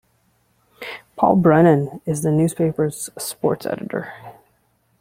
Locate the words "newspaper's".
2.31-3.11